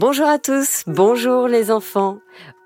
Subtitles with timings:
[0.00, 2.18] Bonjour à tous, bonjour les enfants.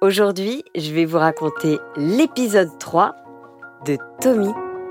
[0.02, 3.16] Aujourd'hui, je vais vous raconter l'épisode 3
[3.86, 4.50] de Tommy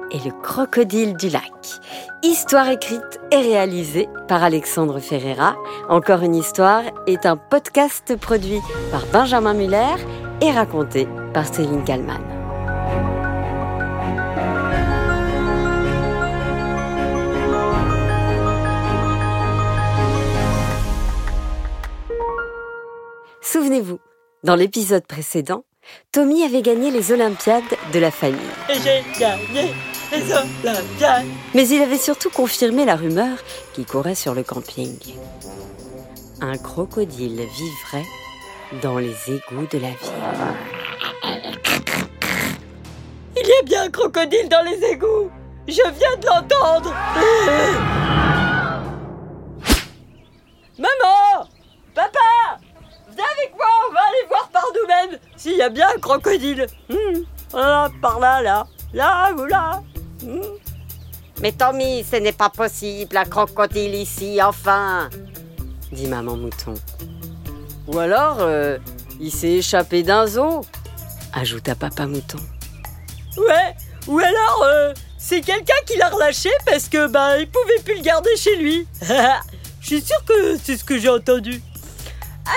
[0.10, 1.52] et le crocodile du lac.
[2.24, 5.56] Histoire écrite et réalisée par Alexandre Ferreira.
[5.88, 9.98] Encore une histoire est un podcast produit par Benjamin Muller
[10.42, 12.31] et raconté par Céline Kallmann.
[24.44, 25.64] Dans l'épisode précédent,
[26.12, 27.64] Tommy avait gagné les Olympiades
[27.94, 28.40] de la famille.
[28.70, 29.74] Et j'ai gagné
[30.12, 31.26] les Olympiades.
[31.54, 33.38] Mais il avait surtout confirmé la rumeur
[33.74, 34.98] qui courait sur le camping.
[36.42, 38.08] Un crocodile vivrait
[38.82, 39.98] dans les égouts de la ville.
[43.38, 45.30] Il y a bien un crocodile dans les égouts.
[45.68, 46.94] Je viens de l'entendre.
[55.42, 56.68] S'il y a bien un crocodile.
[56.90, 58.68] Hmm, Voilà, par là, là.
[58.94, 59.82] Là ou là.
[60.24, 60.42] Hmm.
[61.42, 65.10] Mais Tommy, ce n'est pas possible, un crocodile ici, enfin.
[65.92, 66.76] dit maman mouton.
[67.88, 68.78] Ou alors, euh,
[69.20, 70.62] il s'est échappé d'un zoo,
[71.34, 72.38] ajouta papa mouton.
[73.38, 73.76] Ouais,
[74.08, 78.02] ou alors, euh, c'est quelqu'un qui l'a relâché parce que, bah, il pouvait plus le
[78.04, 78.86] garder chez lui.
[79.82, 81.60] Je suis sûr que c'est ce que j'ai entendu.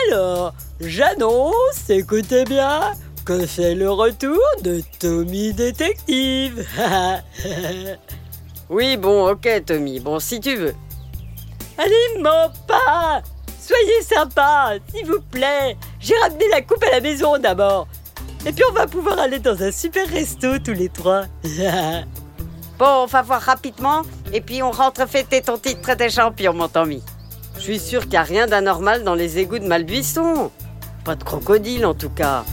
[0.08, 2.92] Alors, j'annonce, écoutez bien,
[3.24, 6.66] que c'est le retour de Tommy Détective.
[8.70, 10.74] Oui, bon, ok Tommy, bon si tu veux.
[11.76, 13.22] Allez, mon pas
[13.60, 15.76] Soyez sympa, s'il vous plaît.
[16.00, 17.86] J'ai ramené la coupe à la maison d'abord.
[18.46, 21.24] Et puis on va pouvoir aller dans un super resto tous les trois.
[22.76, 26.66] Bon, on va voir rapidement, et puis on rentre fêter ton titre de champion, mon
[26.66, 27.04] Tommy.
[27.54, 30.50] Je suis sûr qu'il n'y a rien d'anormal dans les égouts de Malbuisson.
[31.04, 32.44] Pas de crocodile en tout cas.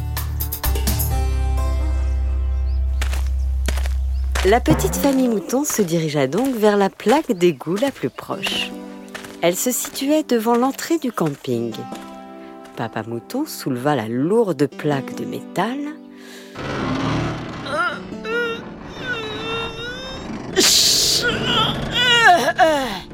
[4.46, 8.72] La petite famille mouton se dirigea donc vers la plaque d'égout la plus proche.
[9.42, 11.74] Elle se situait devant l'entrée du camping.
[12.76, 15.78] Papa mouton souleva la lourde plaque de métal.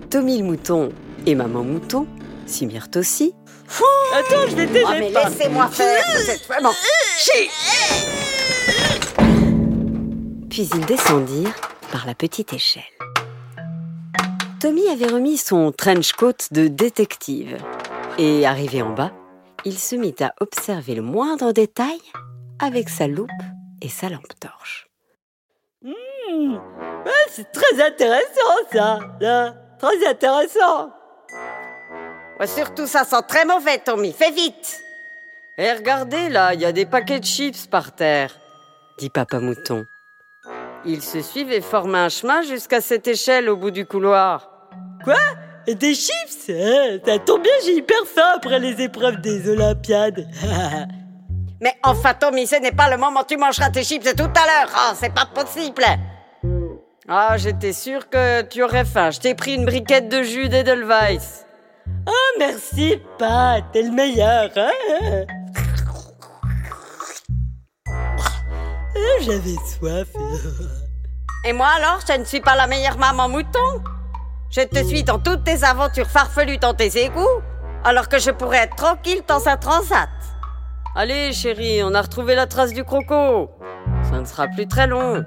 [0.09, 0.89] Tommy le mouton
[1.25, 2.07] et maman mouton
[2.47, 3.35] s'y mirent aussi.
[4.13, 4.83] Attends, je vais t'aider.
[4.85, 6.71] Oh, mais laissez-moi faire, vous êtes vraiment...
[10.49, 11.53] puis ils descendirent
[11.91, 12.81] par la petite échelle.
[14.59, 17.57] Tommy avait remis son trench coat de détective
[18.17, 19.11] et, arrivé en bas,
[19.65, 21.99] il se mit à observer le moindre détail
[22.59, 23.29] avec sa loupe
[23.83, 24.89] et sa lampe torche.
[25.83, 26.55] Hmm,
[27.05, 29.53] ouais, c'est très intéressant ça, là.
[29.77, 30.89] Très intéressant.
[32.39, 34.13] Ouais, surtout, ça sent très mauvais, Tommy.
[34.13, 34.83] Fais vite
[35.57, 38.31] Et regardez là, il y a des paquets de chips par terre,
[38.99, 39.85] dit Papa Mouton.
[40.85, 44.69] Ils se suivent et forment un chemin jusqu'à cette échelle au bout du couloir.
[45.03, 45.17] Quoi?
[45.67, 46.49] Des chips?
[46.49, 50.27] Hein Ça tombe bien, j'ai hyper faim après les épreuves des Olympiades.
[51.61, 54.69] Mais enfin, Tommy, ce n'est pas le moment, tu mangeras tes chips tout à l'heure.
[54.75, 55.83] Oh, c'est pas possible.
[57.07, 59.09] Ah, j'étais sûr que tu aurais faim.
[59.09, 61.46] Je t'ai pris une briquette de jus d'Edelweiss.
[62.07, 64.49] Oh, merci, Pat, t'es le meilleur.
[64.55, 65.25] Hein?
[67.89, 70.07] Ah, J'avais soif.
[71.45, 73.83] Et moi alors, je ne suis pas la meilleure maman mouton
[74.49, 77.41] Je te suis dans toutes tes aventures farfelues dans tes égouts,
[77.83, 80.09] alors que je pourrais être tranquille dans un transat.
[80.95, 83.51] Allez, chérie, on a retrouvé la trace du croco.
[84.09, 85.23] Ça ne sera plus très long.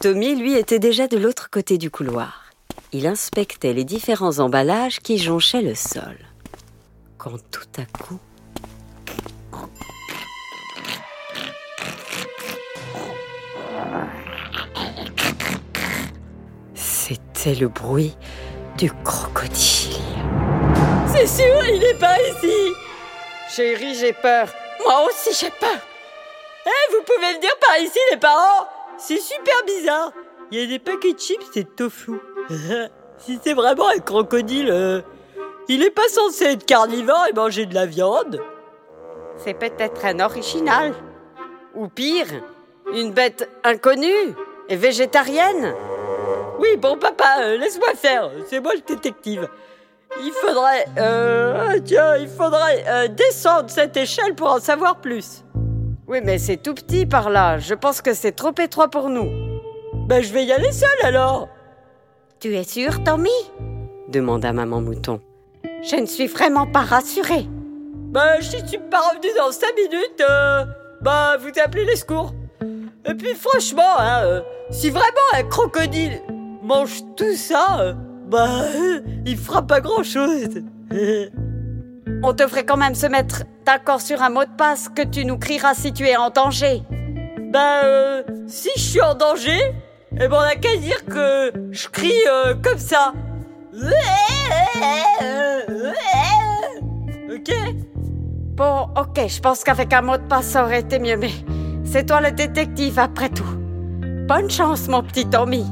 [0.00, 2.45] Tommy, lui, était déjà de l'autre côté du couloir.
[2.92, 6.16] Il inspectait les différents emballages qui jonchaient le sol.
[7.18, 8.18] Quand tout à coup...
[16.74, 18.16] C'était le bruit
[18.76, 19.96] du crocodile.
[21.12, 22.72] C'est sûr, il est pas ici.
[23.48, 24.48] Chérie, j'ai peur.
[24.84, 25.78] Moi aussi j'ai peur.
[26.66, 28.66] Eh, vous pouvez le dire par ici, les parents
[28.98, 30.12] C'est super bizarre.
[30.52, 32.12] Il y a des paquets de chips et de tofu.
[33.18, 35.00] si c'est vraiment un crocodile, euh,
[35.68, 38.40] il est pas censé être carnivore et manger de la viande.
[39.38, 40.94] C'est peut-être un original.
[41.74, 42.28] Ou pire,
[42.94, 44.34] une bête inconnue
[44.68, 45.74] et végétarienne.
[46.60, 48.30] Oui, bon papa, euh, laisse-moi faire.
[48.48, 49.48] C'est moi le détective.
[50.22, 55.44] Il faudrait, euh, tiens, il faudrait descendre cette échelle pour en savoir plus.
[56.06, 57.58] Oui, mais c'est tout petit par là.
[57.58, 59.45] Je pense que c'est trop étroit pour nous.
[60.06, 61.48] Ben, je vais y aller seul alors.
[62.40, 63.30] Tu es sûr, Tommy?
[64.08, 65.20] demanda maman mouton.
[65.82, 67.46] Je ne suis vraiment pas rassurée.
[68.12, 70.64] Bah, si tu me pas revenu dans 5 minutes, euh,
[71.02, 72.32] bah, vous appelez les secours.
[73.04, 76.20] Et puis, franchement, hein, euh, si vraiment un crocodile
[76.62, 77.94] mange tout ça, euh,
[78.28, 80.48] bah, euh, il fera pas grand chose.
[82.22, 85.36] On devrait quand même se mettre d'accord sur un mot de passe que tu nous
[85.38, 86.82] crieras si tu es en danger.
[87.52, 89.58] bah, euh, si je suis en danger,
[90.18, 93.12] eh ben, on a qu'à dire que je crie euh, comme ça.
[97.30, 97.52] Ok
[98.56, 101.30] Bon, ok, je pense qu'avec un mot de passe, ça aurait été mieux, mais
[101.84, 103.44] c'est toi le détective après tout.
[104.26, 105.66] Bonne chance, mon petit Tommy.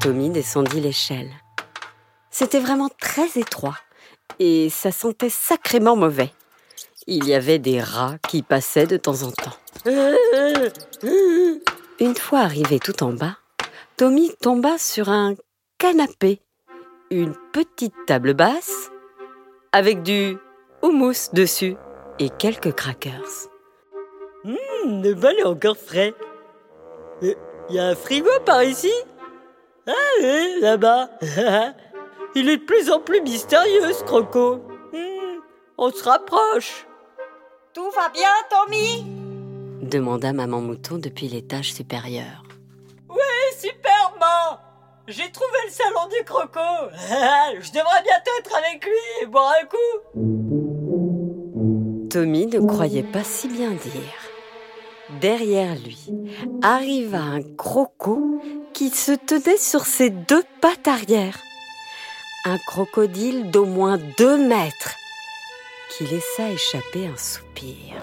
[0.00, 1.30] Tommy descendit l'échelle.
[2.30, 3.76] C'était vraiment très étroit
[4.40, 6.32] et ça sentait sacrément mauvais.
[7.12, 9.56] Il y avait des rats qui passaient de temps en temps.
[11.98, 13.36] Une fois arrivé tout en bas,
[13.96, 15.34] Tommy tomba sur un
[15.76, 16.40] canapé,
[17.10, 18.92] une petite table basse,
[19.72, 20.38] avec du
[20.82, 21.74] houmous dessus
[22.20, 23.48] et quelques crackers.
[24.44, 26.14] Hum, le bal est encore frais.
[27.22, 27.34] Il
[27.70, 28.92] y a un frigo par ici?
[29.88, 29.92] Ah
[30.22, 31.10] oui, là-bas.
[32.36, 34.62] Il est de plus en plus mystérieux, ce croco.
[34.94, 35.42] Hum,
[35.76, 36.86] on se rapproche.
[37.72, 39.04] Tout va bien, Tommy?
[39.82, 42.42] demanda maman mouton depuis l'étage supérieur.
[43.08, 43.16] Oui,
[43.58, 44.58] superbement
[45.06, 46.58] J'ai trouvé le salon du croco.
[47.60, 49.98] Je devrais bientôt être avec lui et boire un coup.
[52.08, 54.30] Tommy ne croyait pas si bien dire.
[55.20, 56.08] Derrière lui
[56.62, 58.40] arriva un croco
[58.72, 61.38] qui se tenait sur ses deux pattes arrière.
[62.44, 64.96] Un crocodile d'au moins deux mètres
[65.90, 67.96] qui laissa échapper un soupir.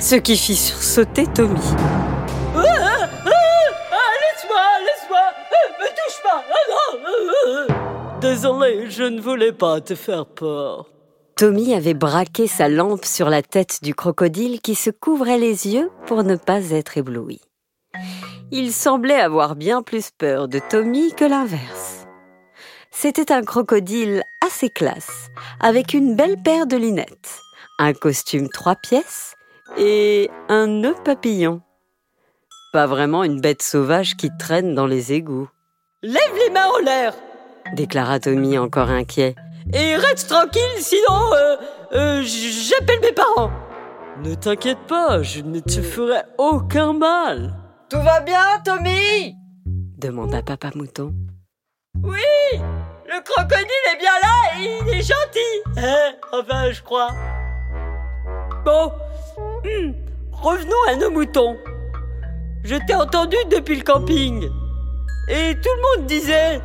[0.00, 1.58] Ce qui fit sursauter Tommy.
[2.54, 5.20] Ah, ah, ah, laisse-moi, laisse-moi
[5.80, 8.20] Me touche pas non.
[8.20, 10.86] Désolé, je ne voulais pas te faire peur.
[11.36, 15.90] Tommy avait braqué sa lampe sur la tête du crocodile qui se couvrait les yeux
[16.06, 17.40] pour ne pas être ébloui.
[18.50, 21.97] Il semblait avoir bien plus peur de Tommy que l'inverse.
[23.00, 25.28] C'était un crocodile assez classe,
[25.60, 27.38] avec une belle paire de lunettes,
[27.78, 29.36] un costume trois pièces
[29.76, 31.62] et un nœud papillon.
[32.72, 35.48] Pas vraiment une bête sauvage qui traîne dans les égouts,
[36.02, 37.14] Lève les mains en l'air
[37.72, 39.36] déclara Tommy encore inquiet.
[39.72, 41.56] et reste tranquille, sinon euh,
[41.92, 43.52] euh, j'appelle mes parents.
[44.24, 47.54] Ne t'inquiète pas, je ne te ferai aucun mal.
[47.90, 49.36] Tout va bien, Tommy?
[49.96, 51.14] demanda Papa Mouton.
[52.02, 52.18] Oui,
[53.18, 55.62] le crocodile est bien là et il est gentil.
[55.76, 57.10] Hein, enfin, je crois.
[58.64, 58.92] Bon,
[59.64, 59.92] hmm,
[60.32, 61.56] revenons à nos moutons.
[62.64, 64.48] Je t'ai entendu depuis le camping.
[65.28, 66.60] Et tout le monde disait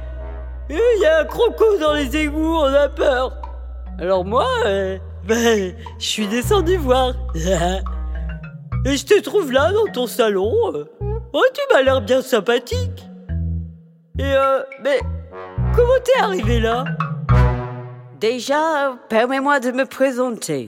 [0.70, 3.38] Eh, Il y a un croco dans les égouts, on a peur.
[4.00, 7.14] Alors moi, euh, ben, je suis descendu voir.
[8.86, 10.52] Et je te trouve là dans ton salon.
[11.34, 13.08] Oh, tu m'as l'air bien sympathique.
[14.20, 15.00] Et euh, mais
[15.76, 16.86] comment t'es arrivé là?
[18.20, 20.68] Déjà, permets-moi de me présenter.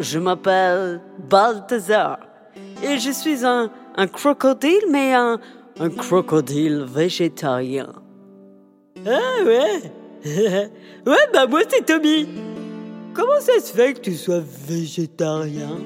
[0.00, 2.18] Je m'appelle Balthazar
[2.82, 5.38] Et je suis un, un crocodile, mais un,
[5.78, 7.92] un crocodile végétarien.
[9.06, 9.92] Ah ouais?
[11.06, 12.28] Ouais, bah moi c'est Tommy.
[13.14, 15.78] Comment ça se fait que tu sois végétarien?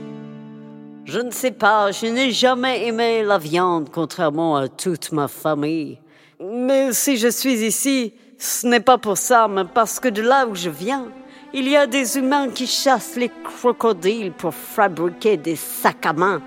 [1.04, 6.00] Je ne sais pas, je n'ai jamais aimé la viande, contrairement à toute ma famille.
[6.42, 10.46] Mais si je suis ici, ce n'est pas pour ça, mais parce que de là
[10.46, 11.06] où je viens,
[11.52, 16.42] il y a des humains qui chassent les crocodiles pour fabriquer des sacs à main,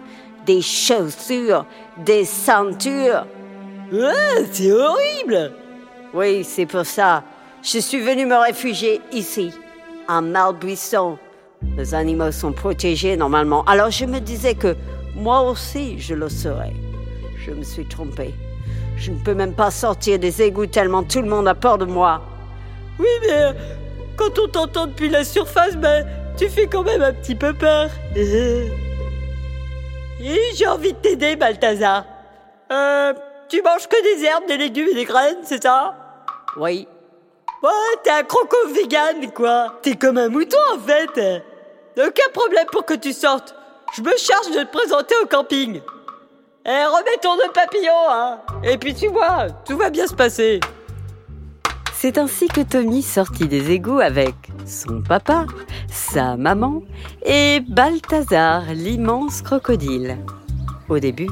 [0.46, 1.66] des chaussures,
[1.98, 3.26] des ceintures.
[3.92, 5.54] Ouais, c'est horrible
[6.14, 7.24] Oui, c'est pour ça.
[7.64, 9.52] Je suis venu me réfugier ici,
[10.08, 11.18] à Malbuisson.
[11.78, 13.64] Les animaux sont protégés normalement.
[13.64, 14.76] Alors je me disais que
[15.16, 16.74] moi aussi je le serais.
[17.38, 18.34] Je me suis trompée.
[18.98, 21.86] Je ne peux même pas sortir des égouts tellement tout le monde a peur de
[21.86, 22.22] moi.
[23.00, 23.54] Oui, mais euh,
[24.18, 27.90] quand on t'entend depuis la surface, ben, tu fais quand même un petit peu peur.
[28.16, 28.72] Et
[30.56, 32.06] j'ai envie de t'aider, Balthazar.
[32.72, 33.14] Euh,
[33.48, 35.96] tu manges que des herbes, des légumes et des graines, c'est ça?
[36.58, 36.88] Oui.
[37.62, 37.70] Ouais,
[38.04, 39.76] t'es un croco vegan, quoi.
[39.84, 41.44] T'es comme un mouton, en fait.
[41.98, 43.54] Aucun problème pour que tu sortes.
[43.96, 45.82] Je me charge de te présenter au camping.
[46.70, 48.40] Eh, remets ton nœud papillon, hein.
[48.62, 50.60] Et puis tu vois, tout va bien se passer.
[51.94, 55.46] C'est ainsi que Tommy sortit des égouts avec son papa,
[55.90, 56.82] sa maman
[57.26, 60.18] et Balthazar, l'immense crocodile.
[60.90, 61.30] Au début,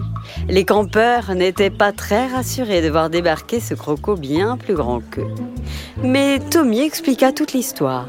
[0.47, 5.35] les campeurs n'étaient pas très rassurés de voir débarquer ce croco bien plus grand qu'eux.
[6.01, 8.07] Mais Tommy expliqua toute l'histoire.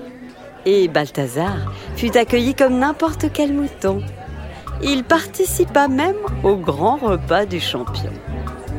[0.64, 1.56] Et Balthazar
[1.96, 4.00] fut accueilli comme n'importe quel mouton.
[4.82, 8.12] Il participa même au grand repas du champion.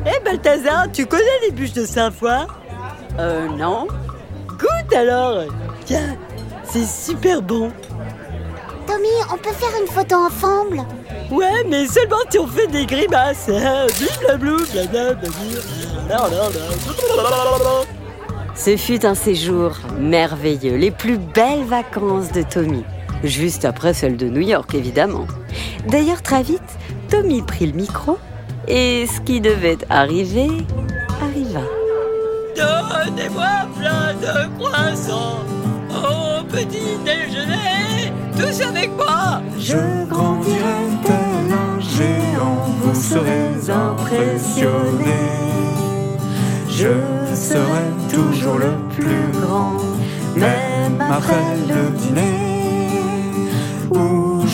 [0.06, 2.46] Hé eh, Balthazar, tu connais les bûches de Saint-Foy
[3.18, 3.88] Euh, non.
[4.46, 5.44] Goûte alors
[5.84, 6.16] Tiens,
[6.64, 7.72] c'est super bon
[8.86, 10.82] Tommy, on peut faire une photo ensemble?
[11.30, 13.50] Ouais, mais seulement si on fait des grimaces.
[18.54, 22.84] Ce fut un séjour merveilleux, les plus belles vacances de Tommy.
[23.24, 25.26] Juste après celle de New York, évidemment.
[25.88, 28.18] D'ailleurs, très vite, Tommy prit le micro
[28.66, 30.48] et ce qui devait arriver
[31.22, 31.62] arriva.
[32.56, 35.40] Donnez-moi plein de croissants
[35.90, 39.40] au petit déjeuner, tous avec moi.
[39.58, 44.68] Je grandirai tel un géant, vous serez impressionnés.
[46.68, 46.94] Je
[47.34, 49.76] serai toujours le plus grand,
[50.36, 52.57] même après le dîner,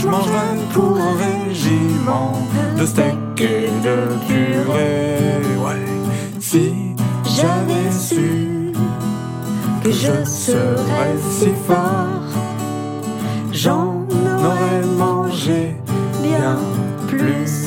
[0.05, 2.33] je mangerai pour un régiment
[2.77, 3.97] de steak et de
[4.27, 5.17] purée.
[5.65, 5.87] Ouais,
[6.41, 6.95] si
[7.25, 8.73] j'avais su
[9.83, 12.29] que je serais si fort,
[13.53, 14.07] j'en
[14.49, 15.77] aurais mangé
[16.23, 16.59] bien
[17.09, 17.67] plus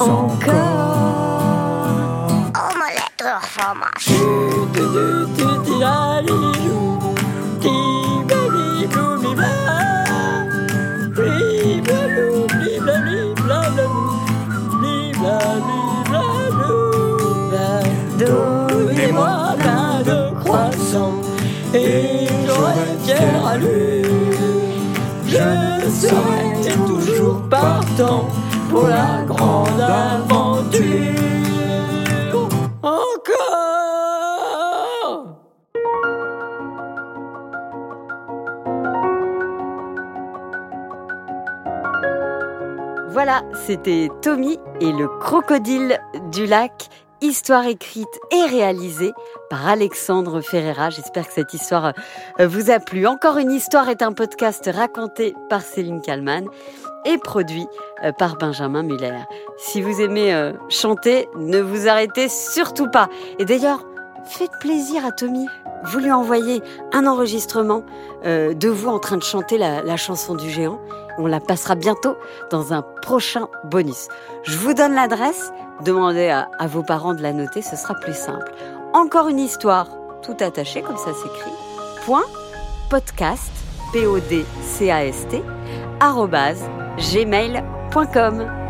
[0.00, 1.08] encore.
[2.54, 4.08] Omelette au fromage.
[27.98, 28.28] Partant
[28.70, 30.84] pour la grande aventure.
[32.82, 33.34] Encore
[43.10, 45.98] Voilà, c'était Tommy et le crocodile
[46.30, 46.88] du lac
[47.20, 49.12] histoire écrite et réalisée
[49.50, 50.90] par Alexandre Ferreira.
[50.90, 51.92] J'espère que cette histoire
[52.40, 53.06] euh, vous a plu.
[53.06, 56.46] Encore une histoire est un podcast raconté par Céline Kallmann
[57.04, 57.66] et produit
[58.04, 59.18] euh, par Benjamin Muller.
[59.56, 63.08] Si vous aimez euh, chanter, ne vous arrêtez surtout pas.
[63.38, 63.84] Et d'ailleurs,
[64.24, 65.46] faites plaisir à Tommy.
[65.84, 67.84] Vous lui envoyez un enregistrement
[68.24, 70.80] de vous en train de chanter la chanson du géant.
[71.18, 72.16] On la passera bientôt
[72.50, 74.08] dans un prochain bonus.
[74.44, 75.52] Je vous donne l'adresse.
[75.84, 78.52] Demandez à, vos parents de la noter, ce sera plus simple.
[78.94, 79.88] Encore une histoire,
[80.22, 81.52] tout attaché, comme ça s'écrit.
[82.04, 82.24] Point
[82.88, 83.50] podcast,
[83.92, 85.42] p o d c a s t
[86.00, 86.62] arrobase
[86.98, 88.67] gmail.com.